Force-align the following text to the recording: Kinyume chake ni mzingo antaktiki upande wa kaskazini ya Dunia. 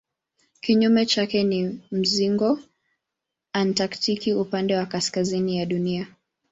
Kinyume 0.61 1.05
chake 1.05 1.43
ni 1.43 1.79
mzingo 1.91 2.59
antaktiki 3.53 4.33
upande 4.33 4.75
wa 4.75 4.85
kaskazini 4.85 5.57
ya 5.57 5.65
Dunia. 5.65 6.07